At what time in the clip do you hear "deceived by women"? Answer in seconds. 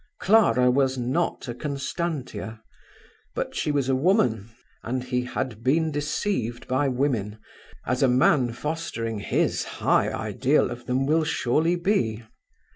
5.91-7.37